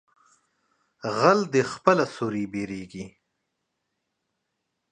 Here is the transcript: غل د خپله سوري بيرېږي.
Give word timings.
غل 1.17 1.39
د 1.53 1.55
خپله 1.71 2.05
سوري 2.15 2.45
بيرېږي. 2.53 3.05